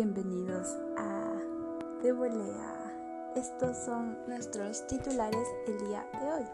[0.00, 1.42] Bienvenidos a
[2.04, 3.32] De Volea.
[3.34, 6.44] Estos son nuestros titulares el día de hoy.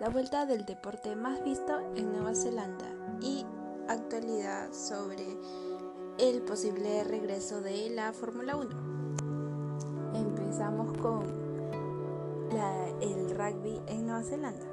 [0.00, 2.88] La vuelta del deporte más visto en Nueva Zelanda
[3.20, 3.46] y
[3.86, 5.24] actualidad sobre
[6.18, 8.70] el posible regreso de la Fórmula 1.
[10.16, 11.22] Empezamos con
[13.00, 14.66] el rugby en Nueva Zelanda.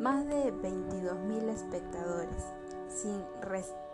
[0.00, 2.44] Más de 22.000 espectadores
[2.88, 3.89] sin restricciones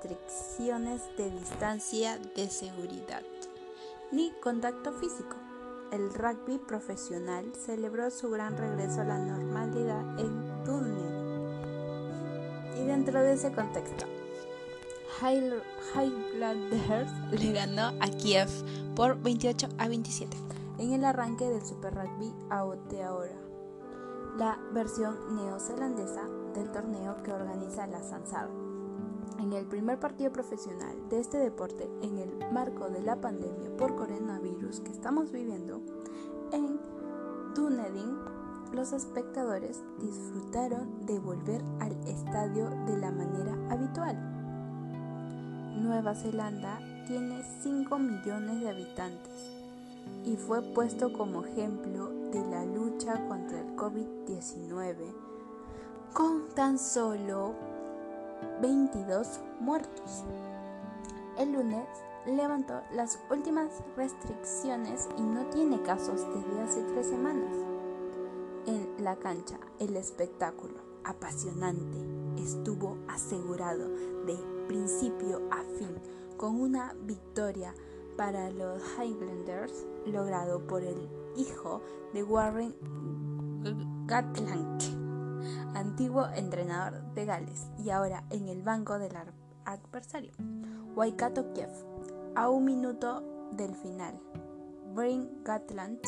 [1.16, 3.22] de distancia de seguridad
[4.12, 5.36] ni contacto físico.
[5.90, 11.12] El rugby profesional celebró su gran regreso a la normalidad en Túnez.
[12.80, 14.06] Y dentro de ese contexto,
[15.20, 18.48] Highlanders le ganó a Kiev
[18.94, 20.36] por 28 a 27
[20.78, 23.28] en el arranque del Super Rugby Aotearoa,
[24.36, 28.65] la versión neozelandesa del torneo que organiza la Sansar
[29.38, 33.94] en el primer partido profesional de este deporte en el marco de la pandemia por
[33.96, 35.80] coronavirus que estamos viviendo,
[36.52, 36.78] en
[37.54, 38.16] Dunedin
[38.72, 44.16] los espectadores disfrutaron de volver al estadio de la manera habitual.
[45.82, 49.56] Nueva Zelanda tiene 5 millones de habitantes
[50.24, 55.26] y fue puesto como ejemplo de la lucha contra el COVID-19
[56.12, 57.54] con tan solo
[58.60, 60.24] 22 muertos.
[61.38, 61.86] El lunes
[62.26, 67.54] levantó las últimas restricciones y no tiene casos desde hace tres semanas.
[68.66, 70.74] En la cancha, el espectáculo
[71.04, 73.88] apasionante estuvo asegurado
[74.26, 74.36] de
[74.66, 75.96] principio a fin
[76.36, 77.74] con una victoria
[78.16, 81.80] para los Highlanders logrado por el hijo
[82.12, 82.74] de Warren
[84.06, 84.95] Gatland
[85.74, 89.12] antiguo entrenador de Gales y ahora en el banco del
[89.64, 90.32] adversario.
[90.94, 91.70] Waikato Kiev,
[92.34, 93.22] a un minuto
[93.52, 94.20] del final.
[94.94, 96.00] Brain Gatland,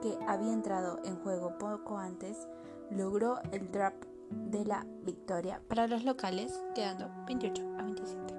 [0.00, 2.48] que había entrado en juego poco antes,
[2.90, 3.94] logró el drop
[4.30, 8.34] de la victoria para los locales, quedando 28 a 27.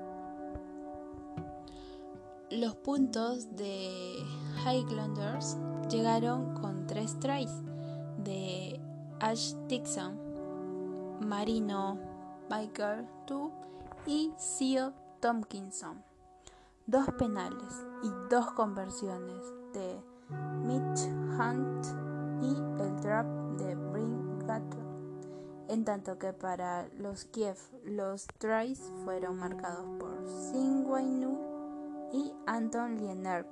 [2.52, 4.18] Los puntos de
[4.66, 5.58] Highlanders
[5.90, 7.52] llegaron con tres tries
[8.18, 8.80] de
[9.20, 10.20] Ash Dixon,
[11.22, 11.97] Marino
[12.50, 13.51] Michael Tu
[14.06, 16.03] y Sio Tompkinson.
[16.85, 19.41] Dos penales y dos conversiones
[19.74, 20.01] de
[20.63, 21.07] Mitch
[21.38, 21.85] Hunt
[22.41, 23.25] y el drop
[23.57, 24.24] de Bring
[25.69, 31.38] En tanto que para los Kiev los tries fueron marcados por Sing Wainu
[32.12, 33.45] y Anton Leonard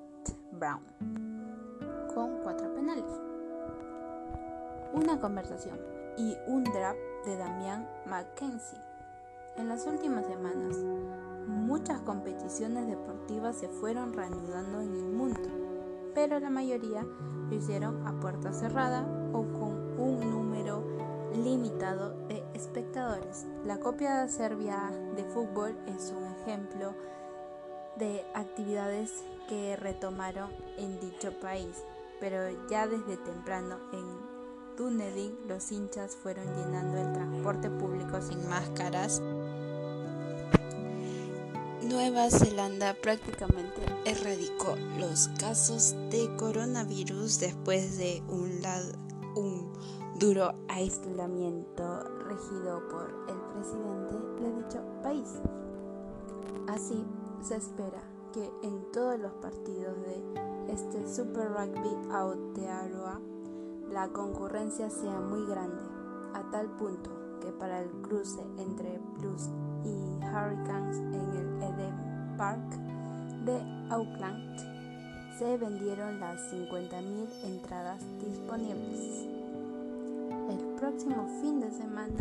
[0.52, 0.82] Brown
[2.14, 3.06] con cuatro penales.
[4.94, 5.80] Una conversación
[6.18, 8.80] y un drop de Damian Mackenzie.
[9.58, 10.78] En las últimas semanas,
[11.48, 15.50] muchas competiciones deportivas se fueron reanudando en el mundo,
[16.16, 20.84] pero la mayoría lo hicieron a puerta cerrada o con un número
[21.34, 23.46] limitado de espectadores.
[23.66, 26.94] La Copa de Serbia de fútbol es un ejemplo
[27.98, 31.84] de actividades que retomaron en dicho país,
[32.20, 32.38] pero
[32.70, 34.31] ya desde temprano en
[34.78, 39.22] Dunedin, los hinchas fueron llenando el transporte público sin máscaras.
[41.84, 49.72] Nueva Zelanda prácticamente erradicó los casos de coronavirus después de un,
[50.20, 55.28] duro aislamiento regido por el presidente de dicho país.
[56.68, 57.04] Así
[57.42, 58.02] se espera
[58.32, 63.20] que en todos los partidos de este Super Rugby Aotearoa
[63.92, 65.82] la concurrencia sea muy grande,
[66.34, 67.10] a tal punto
[67.42, 69.50] que para el cruce entre Blues
[69.84, 72.72] y Hurricanes en el Eden Park
[73.44, 73.60] de
[73.90, 74.58] Auckland
[75.38, 79.28] se vendieron las 50.000 entradas disponibles.
[80.50, 82.20] El próximo fin de semana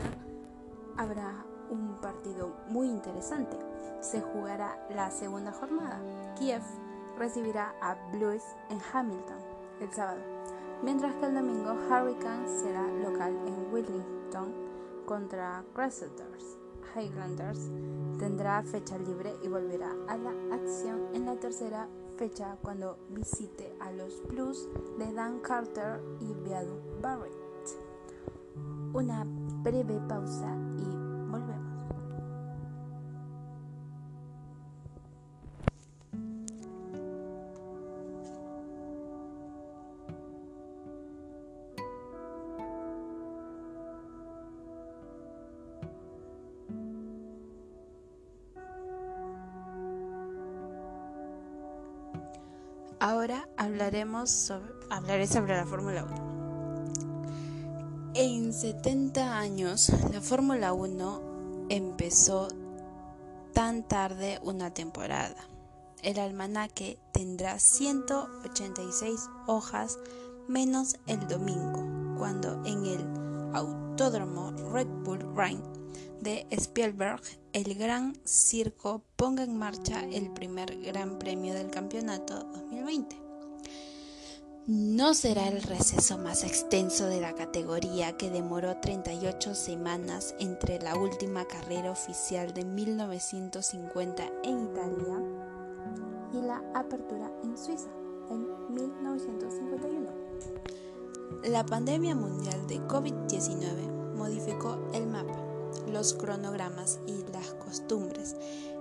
[0.96, 3.56] habrá un partido muy interesante.
[4.00, 6.00] Se jugará la segunda jornada.
[6.36, 6.62] Kiev
[7.18, 9.38] recibirá a Blues en Hamilton
[9.80, 10.39] el sábado
[10.82, 14.52] mientras que el domingo Hurricane será local en Wellington
[15.06, 16.58] contra Crusaders.
[16.94, 17.70] Highlanders
[18.18, 23.92] tendrá fecha libre y volverá a la acción en la tercera fecha cuando visite a
[23.92, 24.68] los Blues
[24.98, 27.32] de Dan Carter y Beadu Barrett.
[28.92, 29.24] Una
[29.62, 30.56] breve pausa
[53.02, 54.52] Ahora hablaremos
[54.90, 58.12] hablaré sobre la Fórmula 1.
[58.12, 62.48] En 70 años, la Fórmula 1 empezó
[63.54, 65.48] tan tarde una temporada.
[66.02, 69.98] El almanaque tendrá 186 hojas
[70.46, 71.82] menos el domingo,
[72.18, 73.00] cuando en el
[73.54, 75.62] Autódromo Red Bull Ring
[76.20, 77.20] de Spielberg,
[77.52, 83.16] el Gran Circo ponga en marcha el primer Gran Premio del Campeonato 2020.
[84.66, 90.96] No será el receso más extenso de la categoría que demoró 38 semanas entre la
[90.96, 95.22] última carrera oficial de 1950 en Italia
[96.32, 97.88] y la apertura en Suiza
[98.30, 100.10] en 1951.
[101.44, 105.49] La pandemia mundial de COVID-19 modificó el mapa
[105.90, 108.36] los cronogramas y las costumbres.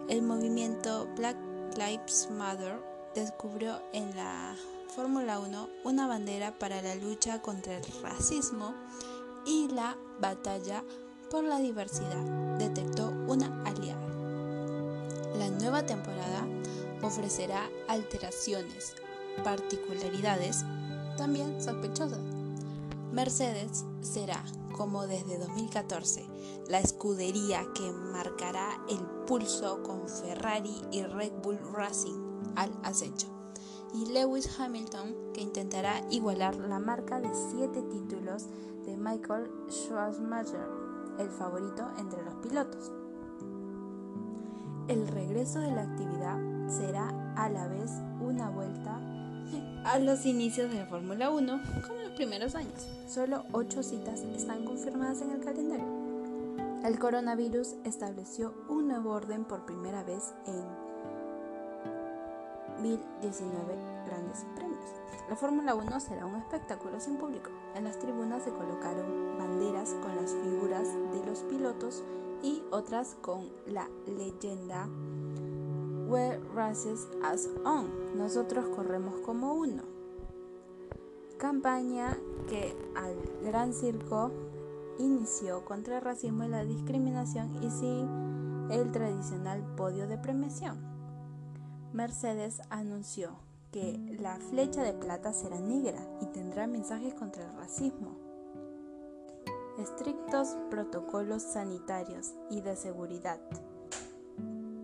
[0.08, 1.38] El movimiento Black
[1.78, 2.80] Lives Matter
[3.16, 4.56] descubrió en la
[4.96, 8.74] Fórmula 1 una bandera para la lucha contra el racismo
[9.46, 10.84] y la batalla
[11.30, 12.58] por la diversidad.
[12.58, 14.08] Detectó una aliada.
[15.38, 16.48] La nueva temporada
[17.02, 18.96] ofrecerá alteraciones,
[19.44, 20.66] particularidades
[21.18, 22.20] también sospechosas.
[23.12, 24.44] Mercedes será
[24.80, 26.26] como desde 2014,
[26.70, 32.18] la escudería que marcará el pulso con Ferrari y Red Bull Racing
[32.56, 33.28] al acecho,
[33.94, 38.46] y Lewis Hamilton que intentará igualar la marca de siete títulos
[38.86, 40.70] de Michael Schumacher,
[41.20, 42.90] el favorito entre los pilotos.
[44.88, 46.38] El regreso de la actividad
[46.70, 47.92] será a la vez
[48.22, 48.98] una vuelta
[49.90, 52.88] a los inicios de la Fórmula 1 como en los primeros años.
[53.08, 55.88] Solo ocho citas están confirmadas en el calendario.
[56.86, 60.64] El coronavirus estableció un nuevo orden por primera vez en
[62.84, 63.76] 1019
[64.06, 64.86] grandes premios.
[65.28, 67.50] La Fórmula 1 será un espectáculo sin público.
[67.74, 72.04] En las tribunas se colocaron banderas con las figuras de los pilotos
[72.44, 74.88] y otras con la leyenda
[76.10, 78.18] Where Races as On.
[78.18, 79.84] Nosotros corremos como uno.
[81.38, 82.18] Campaña
[82.50, 84.32] que al Gran Circo
[84.98, 90.80] inició contra el racismo y la discriminación y sin el tradicional podio de premiación.
[91.94, 93.36] Mercedes anunció
[93.72, 98.18] que la flecha de plata será negra y tendrá mensajes contra el racismo.
[99.78, 103.40] Estrictos protocolos sanitarios y de seguridad.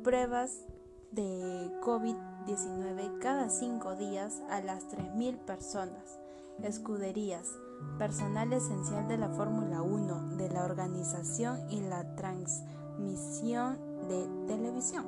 [0.03, 0.67] Pruebas
[1.11, 6.19] de COVID-19 cada cinco días a las 3.000 personas,
[6.61, 7.51] escuderías,
[7.97, 15.05] personal esencial de la Fórmula 1, de la organización y la transmisión de televisión.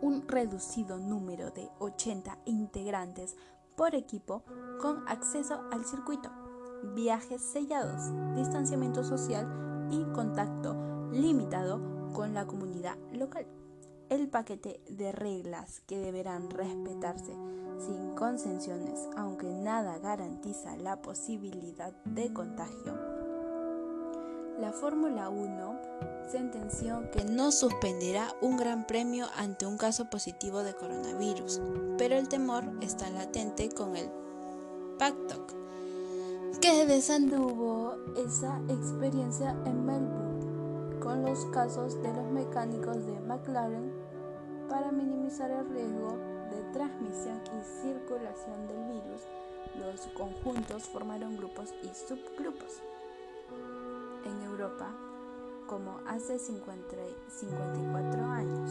[0.00, 3.36] Un reducido número de 80 integrantes
[3.76, 4.42] por equipo
[4.80, 6.30] con acceso al circuito,
[6.94, 10.76] viajes sellados, distanciamiento social y contacto
[11.12, 13.46] limitado con la comunidad local
[14.08, 17.32] el paquete de reglas que deberán respetarse
[17.78, 22.94] sin concesiones, aunque nada garantiza la posibilidad de contagio.
[24.58, 25.80] La Fórmula 1
[26.30, 31.60] sentenció que no suspenderá un gran premio ante un caso positivo de coronavirus,
[31.98, 34.10] pero el temor está latente con el
[34.98, 35.52] PACTOC,
[36.60, 43.92] que desanduvo esa experiencia en Melbourne con los casos de los mecánicos de McLaren
[44.68, 46.16] para minimizar el riesgo
[46.50, 49.22] de transmisión y circulación del virus.
[49.78, 52.80] Los conjuntos formaron grupos y subgrupos.
[54.24, 54.92] En Europa,
[55.66, 58.70] como hace 54 años.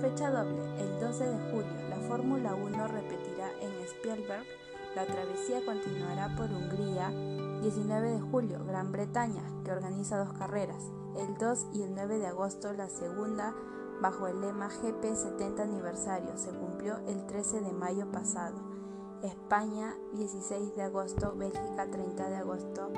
[0.00, 4.46] Fecha doble, el 12 de julio, la Fórmula 1 repetirá en Spielberg.
[4.94, 7.10] La travesía continuará por Hungría
[7.60, 10.82] 19 de julio, Gran Bretaña, que organiza dos carreras.
[11.18, 13.54] El 2 y el 9 de agosto, la segunda,
[14.00, 18.56] bajo el lema GP 70 aniversario, se cumplió el 13 de mayo pasado.
[19.22, 22.90] España, 16 de agosto, Bélgica, 30 de agosto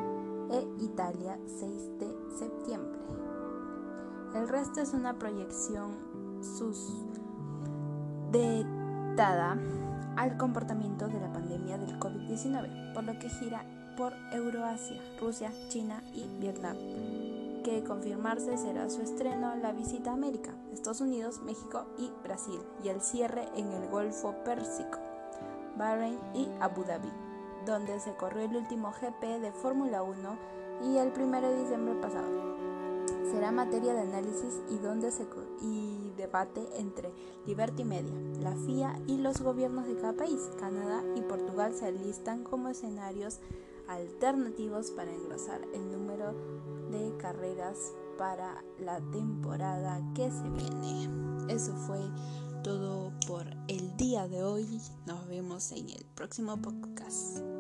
[0.51, 3.01] e Italia, 6 de septiembre.
[4.35, 5.97] El resto es una proyección
[8.33, 9.59] susdectada
[10.17, 13.65] al comportamiento de la pandemia del COVID-19, por lo que gira
[13.97, 16.77] por Euroasia, Rusia, China y Vietnam,
[17.65, 22.89] que confirmarse será su estreno la visita a América, Estados Unidos, México y Brasil, y
[22.89, 24.99] el cierre en el Golfo Pérsico,
[25.77, 27.13] Bahrein y Abu Dhabi,
[27.67, 30.39] donde se corrió el último GP de Fórmula 1
[30.83, 32.57] y el 1 de diciembre pasado.
[33.31, 35.27] será materia de análisis y, donde se,
[35.61, 37.13] y debate entre
[37.47, 40.51] Liberty Media, la FIA y los gobiernos de cada país.
[40.59, 43.41] Canadá y Portugal se alistan como escenarios
[43.89, 46.35] alternativos para engrosar el número
[46.91, 51.09] de carreras para la temporada que se viene.
[51.49, 52.01] Eso fue
[52.63, 54.81] todo por el día de hoy.
[55.07, 57.52] Nos vemos en el próximo podcast.